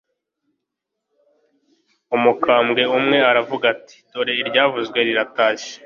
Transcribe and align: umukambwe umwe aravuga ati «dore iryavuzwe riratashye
umukambwe 2.15 2.81
umwe 2.97 3.17
aravuga 3.29 3.65
ati 3.73 3.95
«dore 4.11 4.33
iryavuzwe 4.41 4.97
riratashye 5.07 5.73